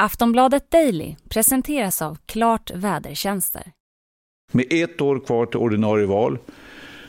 [0.00, 3.62] Aftonbladet Daily presenteras av Klart Vädertjänster.
[4.52, 6.38] Med ett år kvar till ordinarie val,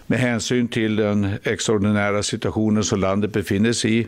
[0.08, 4.08] med hänsyn till den extraordinära situationen som landet befinner sig i,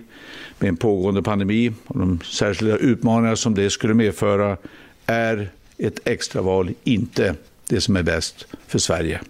[0.60, 4.58] med en pågående pandemi och de särskilda utmaningar som det skulle medföra,
[5.06, 7.36] är ett extraval inte
[7.70, 9.22] det som är bäst för Sverige.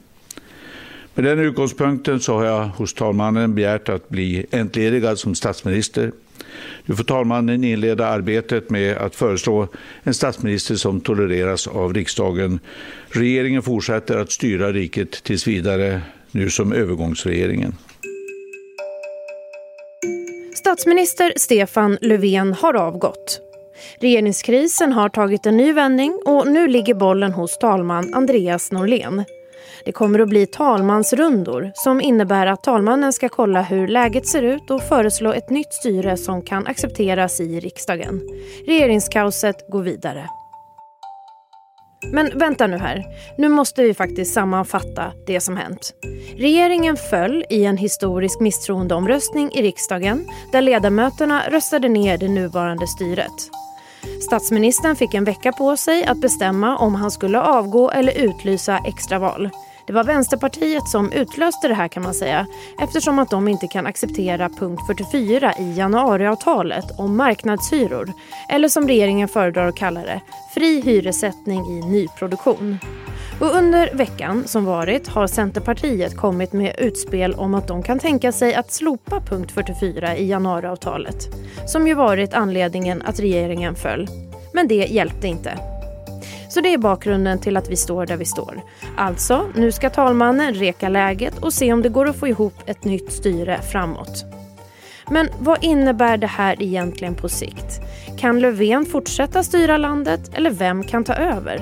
[1.13, 6.11] Med den utgångspunkten så har jag hos talmannen begärt att bli entledigad som statsminister
[6.85, 9.67] nu får talmannen inleda arbetet med att föreslå
[10.03, 12.59] en statsminister som tolereras av riksdagen.
[13.09, 17.75] Regeringen fortsätter att styra riket tills vidare, nu som övergångsregeringen.
[20.55, 23.41] Statsminister Stefan Löfven har avgått.
[23.99, 29.23] Regeringskrisen har tagit en ny vändning och nu ligger bollen hos talman Andreas Norlén.
[29.85, 34.69] Det kommer att bli talmansrundor som innebär att talmannen ska kolla hur läget ser ut
[34.69, 38.21] och föreslå ett nytt styre som kan accepteras i riksdagen.
[38.65, 40.29] Regeringskaoset går vidare.
[42.11, 43.03] Men vänta nu här.
[43.37, 45.93] Nu måste vi faktiskt sammanfatta det som hänt.
[46.37, 53.49] Regeringen föll i en historisk misstroendeomröstning i riksdagen där ledamöterna röstade ner det nuvarande styret.
[54.21, 59.49] Statsministern fick en vecka på sig att bestämma om han skulle avgå eller utlysa extraval.
[59.87, 62.47] Det var Vänsterpartiet som utlöste det här kan man säga
[62.81, 68.13] eftersom att de inte kan acceptera punkt 44 i januariavtalet om marknadshyror
[68.49, 70.21] eller som regeringen föredrar att kalla det,
[70.53, 72.77] fri hyressättning i nyproduktion.
[73.39, 78.31] Och under veckan som varit har Centerpartiet kommit med utspel om att de kan tänka
[78.31, 81.29] sig att slopa punkt 44 i januariavtalet
[81.67, 84.07] som ju varit anledningen att regeringen föll.
[84.53, 85.72] Men det hjälpte inte.
[86.53, 88.61] Så det är bakgrunden till att vi står där vi står.
[88.97, 92.83] Alltså, nu ska talmannen reka läget och se om det går att få ihop ett
[92.83, 94.25] nytt styre framåt.
[95.09, 97.81] Men vad innebär det här egentligen på sikt?
[98.17, 101.61] Kan Löfven fortsätta styra landet eller vem kan ta över?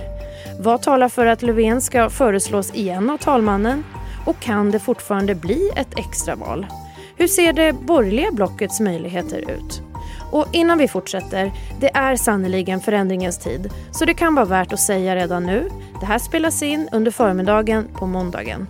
[0.59, 3.83] Vad talar för att Löfven ska föreslås igen av talmannen?
[4.26, 6.66] Och kan det fortfarande bli ett extraval?
[7.16, 9.91] Hur ser det borgerliga blockets möjligheter ut?
[10.31, 13.69] Och innan vi fortsätter, det är sannoliken förändringens tid.
[13.92, 15.69] Så det kan vara värt att säga redan nu.
[15.99, 18.67] Det här spelas in under förmiddagen på måndagen.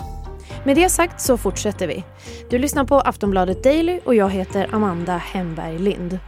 [0.65, 2.03] Med det sagt så fortsätter vi.
[2.49, 6.19] Du lyssnar på Aftonbladet Daily och jag heter Amanda Hemberg Lind.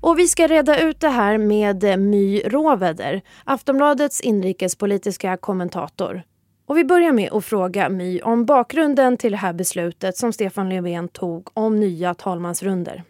[0.00, 6.22] Och vi ska reda ut det här med eh, My Råväder, Aftonbladets inrikespolitiska kommentator.
[6.66, 10.68] Och vi börjar med att fråga My om bakgrunden till det här beslutet som Stefan
[10.68, 13.04] Löfven tog om nya talmansrunder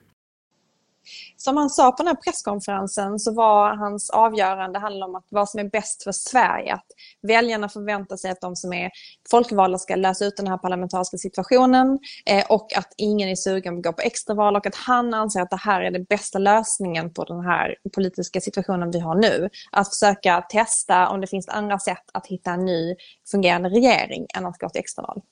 [1.37, 5.48] som han sa på den här presskonferensen så var hans avgörande handlade om att vad
[5.48, 6.75] som är bäst för Sverige.
[6.75, 6.87] Att
[7.22, 8.91] väljarna förväntar sig att de som är
[9.31, 13.78] folkvalda ska lösa ut den här parlamentariska situationen eh, och att ingen är sugen på
[13.78, 17.12] att gå på extraval och att han anser att det här är den bästa lösningen
[17.12, 19.48] på den här politiska situationen vi har nu.
[19.72, 22.97] Att försöka testa om det finns andra sätt att hitta en ny
[23.31, 25.22] fungerande regering än att gå till extraval.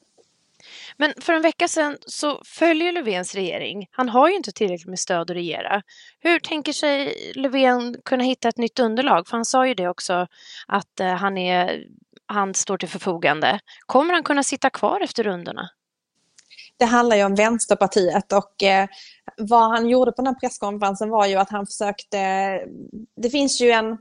[0.96, 3.88] Men för en vecka sedan så följer Löfvens regering.
[3.90, 5.82] Han har ju inte tillräckligt med stöd att regera.
[6.20, 9.28] Hur tänker sig Löfven kunna hitta ett nytt underlag?
[9.28, 10.26] För han sa ju det också
[10.66, 11.84] att eh, han, är,
[12.26, 13.60] han står till förfogande.
[13.86, 15.70] Kommer han kunna sitta kvar efter rundorna?
[16.76, 18.88] Det handlar ju om Vänsterpartiet och eh,
[19.36, 22.68] vad han gjorde på den här presskonferensen var ju att han försökte, eh,
[23.16, 23.98] det finns ju en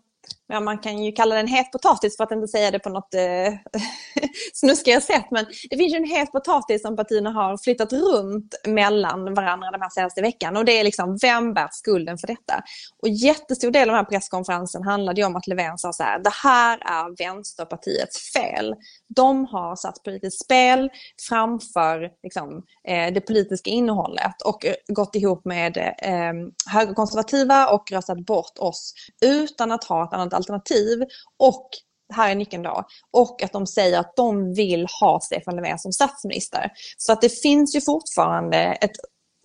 [0.47, 3.13] ja, man kan ju kalla den het potatis för att inte säga det på något
[3.13, 3.21] eh,
[4.53, 5.25] snuskigare sätt.
[5.31, 9.81] Men det finns ju en het potatis som partierna har flyttat runt mellan varandra den
[9.81, 10.57] här senaste veckan.
[10.57, 12.63] Och det är liksom, vem bär skulden för detta?
[13.01, 16.19] Och jättestor del av den här presskonferensen handlade ju om att Löfven sa så här,
[16.19, 18.75] det här är Vänsterpartiets fel.
[19.15, 20.89] De har satt politiskt spel
[21.29, 26.33] framför liksom, eh, det politiska innehållet och eh, gått ihop med eh,
[26.71, 28.93] högerkonservativa och röstat bort oss
[29.25, 31.03] utan att ha ett annat alternativ.
[31.37, 31.69] Och
[32.13, 35.91] här är nyckeln då, och att de säger att de vill ha Stefan Löfven som
[35.91, 36.71] statsminister.
[36.97, 38.95] Så att det finns ju fortfarande ett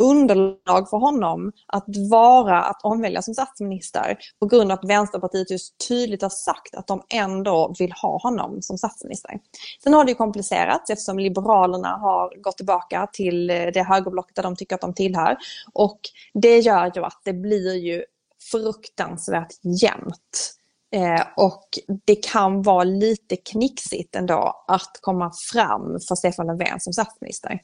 [0.02, 5.88] underlag för honom att vara, att omväljas som statsminister på grund av att Vänsterpartiet just
[5.88, 9.38] tydligt har sagt att de ändå vill ha honom som statsminister.
[9.84, 14.56] Sen har det ju komplicerats eftersom Liberalerna har gått tillbaka till det högerblock där de
[14.56, 15.37] tycker att de tillhör
[15.72, 16.00] och
[16.34, 18.05] det gör ju att det blir ju
[18.50, 19.52] fruktansvärt
[19.82, 20.51] jämnt.
[20.93, 21.69] Eh, och
[22.05, 27.61] det kan vara lite knixigt ändå att komma fram för Stefan Löfven som statsminister.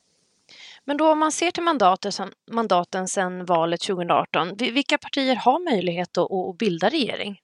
[0.84, 2.12] Men då om man ser till mandaten,
[2.50, 7.40] mandaten sedan valet 2018, vilka partier har möjlighet att, att bilda regering?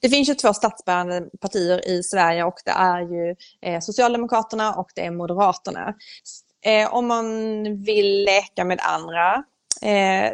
[0.00, 4.90] Det finns ju två statsbärande partier i Sverige och det är ju eh, Socialdemokraterna och
[4.94, 5.94] det är Moderaterna.
[6.64, 7.26] Eh, om man
[7.82, 9.44] vill leka med andra
[9.82, 10.32] eh,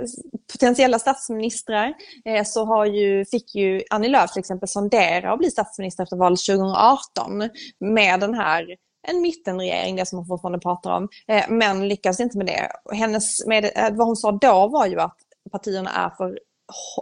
[0.52, 1.94] potentiella statsministrar
[2.24, 6.16] eh, så har ju, fick ju Annie Lööf till exempel sondera att bli statsminister efter
[6.16, 7.50] valet 2018
[7.80, 8.76] med den här
[9.08, 12.68] en mittenregering, det som hon fortfarande pratar om, eh, men lyckades inte med det.
[12.96, 15.16] Hennes, med, eh, vad hon sa då var ju att
[15.52, 16.38] partierna är för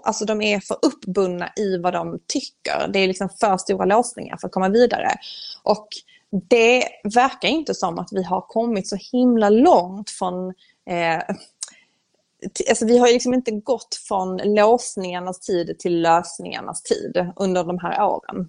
[0.05, 2.89] Alltså de är för uppbundna i vad de tycker.
[2.89, 5.11] Det är liksom för stora låsningar för att komma vidare.
[5.63, 5.89] Och
[6.49, 10.49] det verkar inte som att vi har kommit så himla långt från
[10.91, 11.37] eh,
[12.69, 18.03] Alltså vi har liksom inte gått från låsningarnas tid till lösningarnas tid under de här
[18.03, 18.49] åren.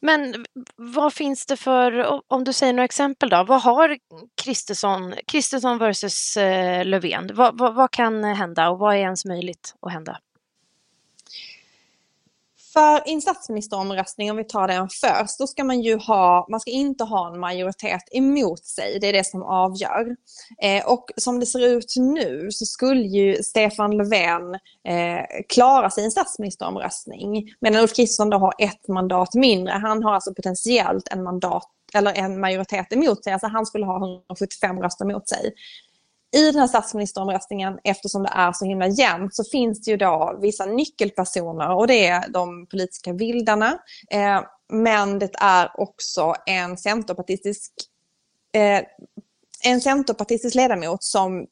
[0.00, 0.46] Men
[0.76, 3.98] vad finns det för, om du säger några exempel då, vad har
[4.42, 9.74] Kristersson, Kristersson versus eh, Löfven, vad, vad, vad kan hända och vad är ens möjligt
[9.80, 10.18] att hända?
[12.78, 16.60] För i en statsministeromröstning, om vi tar den först, då ska man ju ha, man
[16.60, 18.98] ska inte ha en majoritet emot sig.
[19.00, 20.16] Det är det som avgör.
[20.62, 24.54] Eh, och som det ser ut nu så skulle ju Stefan Löfven
[24.88, 27.54] eh, klara sig i en statsministeromröstning.
[27.60, 29.72] Medan Ulf Kristersson då har ett mandat mindre.
[29.72, 31.64] Han har alltså potentiellt en mandat
[31.94, 33.32] eller en majoritet emot sig.
[33.32, 35.52] Alltså han skulle ha 175 röster emot sig
[36.36, 40.38] i den här statsministeromröstningen, eftersom det är så himla jämnt, så finns det ju då
[40.42, 43.78] vissa nyckelpersoner och det är de politiska vildarna.
[44.10, 44.42] Eh,
[44.72, 47.72] men det är också en centerpartistisk
[48.54, 48.82] eh,
[49.64, 51.46] en centerpartistisk ledamot som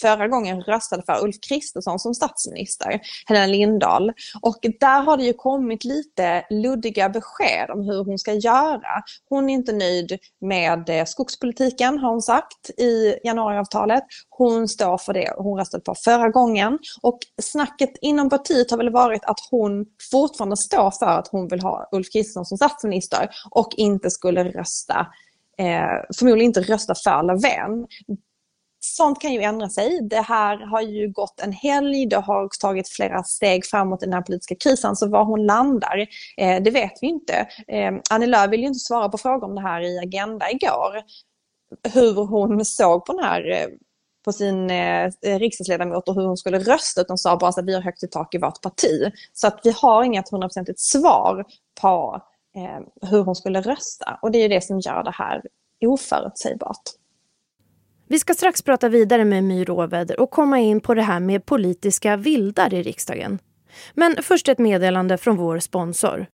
[0.00, 4.12] förra gången röstade för Ulf Kristersson som statsminister, Helena Lindahl.
[4.42, 9.02] Och där har det ju kommit lite luddiga besked om hur hon ska göra.
[9.28, 14.02] Hon är inte nöjd med eh, skogspolitiken har hon sagt i januariavtalet.
[14.30, 16.78] Hon står för det hon röstade på förra gången.
[17.02, 21.60] Och snacket inom partiet har väl varit att hon fortfarande står för att hon vill
[21.60, 25.06] ha Ulf Kristersson som statsminister och inte skulle rösta
[25.58, 27.86] eh, förmodligen inte rösta för Löfven
[28.84, 30.00] sånt kan ju ändra sig.
[30.02, 34.14] Det här har ju gått en helg, det har tagit flera steg framåt i den
[34.14, 36.06] här politiska krisen, så var hon landar,
[36.36, 37.46] eh, det vet vi inte.
[37.68, 41.02] Eh, Annie Lööf vill ju inte svara på frågor om det här i Agenda igår.
[41.92, 43.68] Hur hon såg på den här eh,
[44.24, 47.74] på sin eh, eh riksdagsledamot och hur hon skulle rösta utan sa bara att vi
[47.74, 49.12] har högt i tak i vårt parti.
[49.32, 51.44] Så att vi har inget hundraprocentigt svar
[51.80, 52.22] på
[52.56, 55.42] eh, hur hon skulle rösta och det är det som gör det här
[55.86, 57.01] oförutsägbart.
[58.08, 61.46] Vi ska strax prata vidare med My Råväder och komma in på det här med
[61.46, 63.38] politiska vildar i riksdagen.
[63.94, 66.26] Men först ett meddelande från vår sponsor.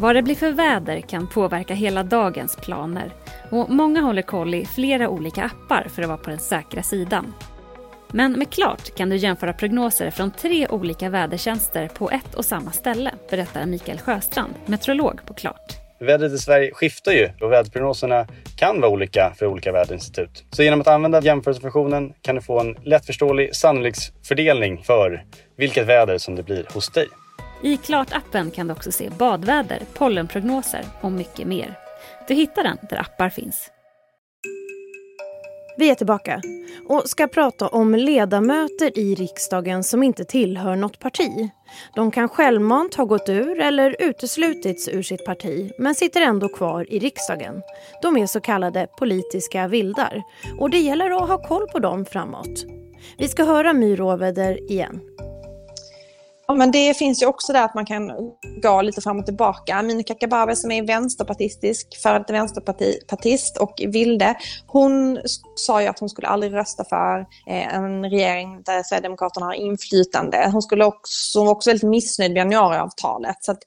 [0.00, 3.12] Vad det blir för väder kan påverka hela dagens planer
[3.50, 7.34] och många håller koll i flera olika appar för att vara på den säkra sidan.
[8.12, 12.70] Men med Klart kan du jämföra prognoser från tre olika vädertjänster på ett och samma
[12.70, 15.87] ställe, berättar Mikael Sjöstrand, meteorolog på Klart.
[16.00, 20.44] Vädret i Sverige skiftar ju och väderprognoserna kan vara olika för olika väderinstitut.
[20.50, 25.24] Så genom att använda jämförelsefunktionen kan du få en lättförståelig sannolikhetsfördelning för
[25.56, 27.06] vilket väder som det blir hos dig.
[27.62, 31.74] I Klart-appen kan du också se badväder, pollenprognoser och mycket mer.
[32.28, 33.70] Du hittar den där appar finns.
[35.78, 36.42] Vi är tillbaka
[36.88, 41.50] och ska prata om ledamöter i riksdagen som inte tillhör något parti.
[41.94, 46.92] De kan självmant ha gått ur eller uteslutits ur sitt parti men sitter ändå kvar
[46.92, 47.62] i riksdagen.
[48.02, 50.22] De är så kallade politiska vildar
[50.58, 52.64] och det gäller att ha koll på dem framåt.
[53.18, 55.00] Vi ska höra My Råväder igen.
[56.56, 58.12] Men det finns ju också där att man kan
[58.62, 59.74] gå lite fram och tillbaka.
[59.74, 64.34] Amineh Kakabaveh som är vänsterpartistisk, före detta vänsterpartist och vilde,
[64.66, 65.20] hon
[65.54, 70.50] sa ju att hon skulle aldrig rösta för eh, en regering där Sverigedemokraterna har inflytande.
[70.52, 73.36] Hon, skulle också, hon var också väldigt missnöjd med januariavtalet.
[73.40, 73.62] Så att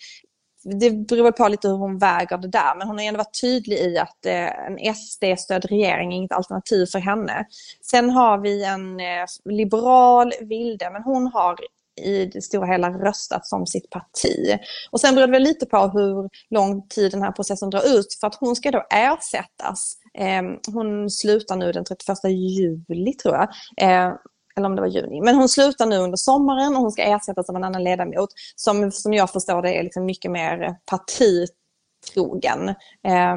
[0.63, 3.41] det beror väl på lite hur hon väger det där, men hon har ändå varit
[3.41, 7.45] tydlig i att eh, en SD-stödd regering är inget alternativ för henne.
[7.91, 11.57] Sen har vi en eh, liberal vilde, men hon har
[12.01, 14.59] i det stora hela röstat som sitt parti.
[14.91, 18.17] Och sen beror det väl lite på hur lång tid den här processen drar ut
[18.19, 19.97] för att hon ska då ersättas.
[20.17, 23.49] Eh, hon slutar nu den 31 juli tror jag.
[23.77, 24.13] Eh,
[24.55, 25.21] eller om det var juni.
[25.21, 28.91] Men hon slutar nu under sommaren och hon ska ersättas av en annan ledamot som,
[28.91, 32.69] som jag förstår det är liksom mycket mer partitrogen.
[33.07, 33.35] Eh,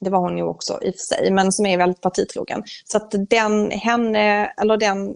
[0.00, 2.62] det var hon ju också i och för sig, men som är väldigt partitrogen.
[2.84, 5.14] Så att den, henne, eller den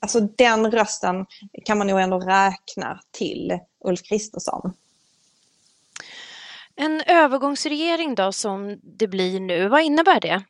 [0.00, 1.26] alltså den rösten
[1.64, 4.72] kan man nog ändå räkna till Ulf Kristersson.
[6.76, 10.44] En övergångsregering då som det blir nu, vad innebär det?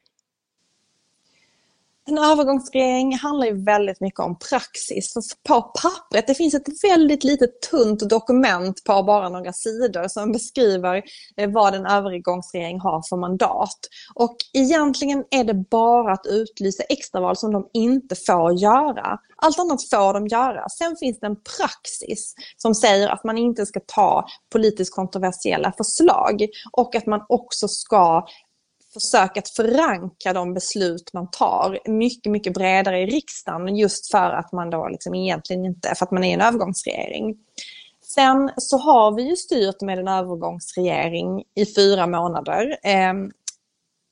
[2.09, 5.13] En övergångsregering handlar ju väldigt mycket om praxis.
[5.13, 10.33] För på pappret, det finns ett väldigt litet tunt dokument på bara några sidor som
[10.33, 11.03] beskriver
[11.37, 13.79] eh, vad en övergångsregering har för mandat.
[14.15, 19.19] Och egentligen är det bara att utlysa extraval som de inte får göra.
[19.37, 20.69] Allt annat får de göra.
[20.69, 26.47] Sen finns det en praxis som säger att man inte ska ta politiskt kontroversiella förslag
[26.73, 28.27] och att man också ska
[29.01, 34.53] försök att förankra de beslut man tar mycket, mycket bredare i riksdagen just för att
[34.53, 37.37] man då liksom egentligen inte, för att man är en övergångsregering.
[38.03, 42.77] Sen så har vi ju styrt med en övergångsregering i fyra månader.
[42.83, 43.31] Ehm,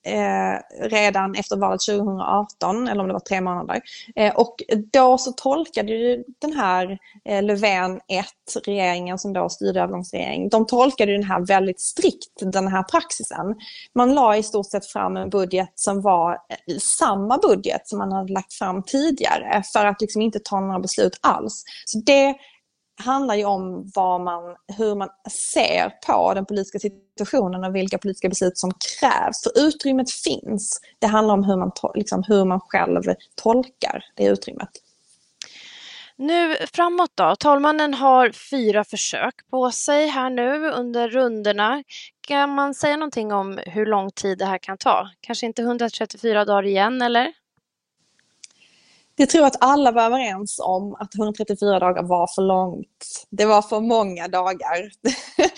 [0.06, 3.80] Eh, redan efter valet 2018, eller om det var tre månader.
[4.16, 8.26] Eh, och då så tolkade ju den här eh, Löfven 1,
[8.66, 13.54] regeringen som då styrde övergångsregering, de tolkade den här väldigt strikt, den här praxisen.
[13.94, 18.12] Man la i stort sett fram en budget som var eh, samma budget som man
[18.12, 21.64] hade lagt fram tidigare för att liksom inte ta några beslut alls.
[21.84, 22.34] Så det
[22.98, 25.08] handlar ju om vad man, hur man
[25.54, 29.42] ser på den politiska situationen och vilka politiska beslut som krävs.
[29.42, 30.80] För utrymmet finns.
[30.98, 33.02] Det handlar om hur man, liksom, hur man själv
[33.34, 34.70] tolkar det utrymmet.
[36.18, 37.36] Nu framåt då.
[37.36, 41.82] Talmannen har fyra försök på sig här nu under rundorna.
[42.20, 45.10] Kan man säga någonting om hur lång tid det här kan ta?
[45.20, 47.32] Kanske inte 134 dagar igen, eller?
[49.16, 53.26] Jag tror att alla var överens om att 134 dagar var för långt.
[53.30, 54.90] Det var för många dagar.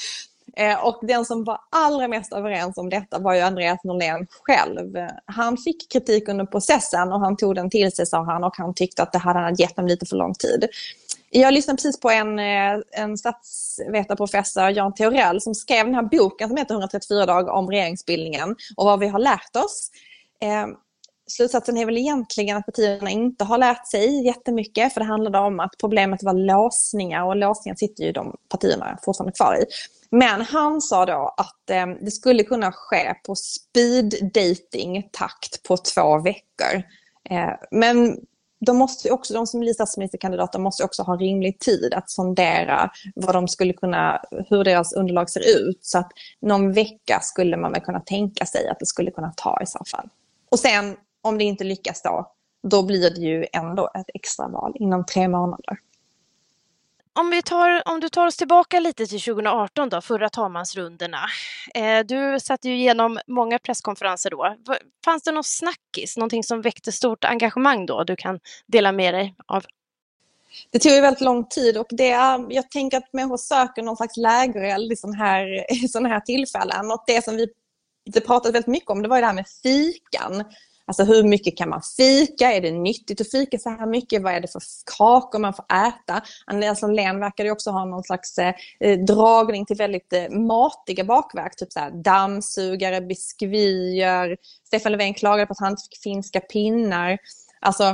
[0.57, 4.97] Eh, och den som var allra mest överens om detta var ju Andreas Norlén själv.
[5.25, 8.75] Han fick kritik under processen och han tog den till sig sa han och han
[8.75, 10.69] tyckte att det hade gett dem lite för lång tid.
[11.31, 16.49] Jag lyssnade precis på en, eh, en statsvetarprofessor, Jan Theorell, som skrev den här boken
[16.49, 19.91] som heter 134 dagar om regeringsbildningen och vad vi har lärt oss.
[20.41, 20.67] Eh,
[21.29, 25.61] Slutsatsen är väl egentligen att partierna inte har lärt sig jättemycket för det handlade om
[25.61, 29.65] att problemet var låsningar och låsningar sitter ju de partierna fortfarande kvar i.
[30.11, 35.77] Men han sa då att eh, det skulle kunna ske på speed dating takt på
[35.77, 36.83] två veckor.
[37.31, 38.19] Eh, men
[38.61, 43.35] de, måste också, de som blir statsministerkandidater måste också ha rimlig tid att sondera vad
[43.35, 45.79] de skulle kunna, hur deras underlag ser ut.
[45.83, 49.59] Så att någon vecka skulle man väl kunna tänka sig att det skulle kunna ta
[49.63, 50.09] i så fall.
[50.51, 52.33] Och sen om det inte lyckas då,
[52.63, 55.79] då blir det ju ändå ett extraval inom tre månader.
[57.13, 61.19] Om, vi tar, om du tar oss tillbaka lite till 2018 då, förra talmansrundorna.
[61.75, 64.57] Eh, du satte ju igenom många presskonferenser då.
[65.05, 69.35] Fanns det någon snackis, någonting som väckte stort engagemang då du kan dela med dig
[69.47, 69.65] av?
[70.71, 73.97] Det tog ju väldigt lång tid och det är, jag tänker att människor söker någon
[73.97, 76.91] slags lägereld i sådana här, såna här tillfällen.
[76.91, 77.49] Och det som vi
[78.13, 80.45] det pratade väldigt mycket om det var det här med fikan.
[80.89, 82.53] Alltså hur mycket kan man fika?
[82.53, 84.23] Är det nyttigt att fika så här mycket?
[84.23, 84.63] Vad är det för
[84.99, 86.23] kakor man får äta?
[86.47, 91.57] Andreas Norlén verkar också ha någon slags eh, eh, dragning till väldigt eh, matiga bakverk.
[91.57, 94.37] Typ så här, dammsugare, biskvier.
[94.67, 97.19] Stefan Löfven klagade på att han inte fick finska pinnar.
[97.61, 97.85] Alltså,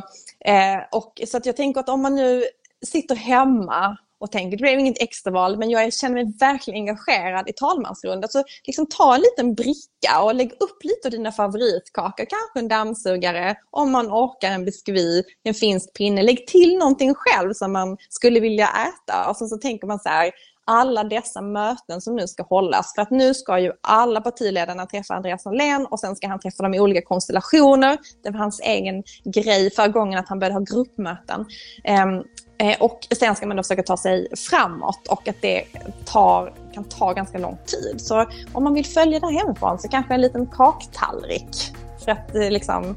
[0.45, 2.45] eh, och, så att jag tänker att om man nu
[2.87, 7.53] sitter hemma och tänker det blev inget extraval men jag känner mig verkligen engagerad i
[7.53, 8.31] talmansrundan.
[8.31, 12.69] Så liksom ta en liten bricka och lägg upp lite av dina favoritkakor, kanske en
[12.69, 16.23] dammsugare, om man orkar en biskvi, en finsk pinne.
[16.23, 20.09] Lägg till någonting själv som man skulle vilja äta och så, så tänker man så
[20.09, 20.31] här,
[20.67, 22.95] alla dessa möten som nu ska hållas.
[22.95, 26.63] För att nu ska ju alla partiledarna träffa Andreas Norlén och sen ska han träffa
[26.63, 27.99] dem i olika konstellationer.
[28.23, 31.47] Det var hans egen grej förra gången att han började ha gruppmöten.
[31.85, 32.23] Ehm,
[32.59, 35.65] Eh, och sen ska man då försöka ta sig framåt och att det
[36.05, 38.01] tar, kan ta ganska lång tid.
[38.01, 41.73] Så om man vill följa det hemifrån så kanske en liten kaktallrik
[42.05, 42.97] för att eh, liksom,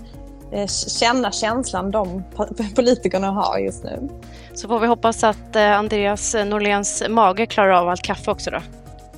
[0.51, 2.23] eh, känna känslan de
[2.75, 4.09] politikerna har just nu.
[4.53, 8.59] Så får vi hoppas att Andreas Norléns mage klarar av allt kaffe också då?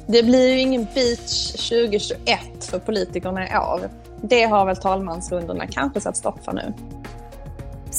[0.07, 3.89] Det blir ju ingen beach 2021 för politikerna i år.
[4.21, 6.73] Det har väl talmansrundorna kanske satt stopp för nu.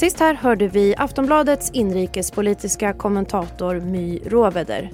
[0.00, 4.90] Sist här hörde vi Aftonbladets inrikespolitiska kommentator My Råveder.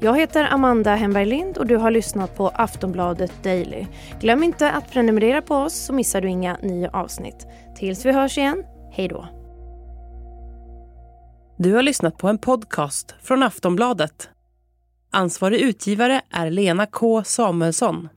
[0.00, 3.86] Jag heter Amanda Hemberg Lind och du har lyssnat på Aftonbladet Daily.
[4.20, 7.46] Glöm inte att prenumerera på oss så missar du inga nya avsnitt.
[7.76, 9.28] Tills vi hörs igen, hej då.
[11.58, 14.28] Du har lyssnat på en podcast från Aftonbladet.
[15.10, 18.08] Ansvarig utgivare är Lena K Samuelsson.